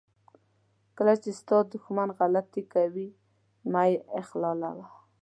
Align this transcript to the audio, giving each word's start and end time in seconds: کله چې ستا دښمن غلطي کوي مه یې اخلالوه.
کله 0.97 1.13
چې 1.23 1.29
ستا 1.39 1.57
دښمن 1.71 2.09
غلطي 2.19 2.63
کوي 2.73 3.07
مه 3.71 3.83
یې 3.91 3.95
اخلالوه. 4.21 4.87